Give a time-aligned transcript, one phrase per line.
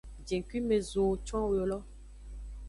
[0.27, 1.79] Jengkuime ʼzowo con ewe lo.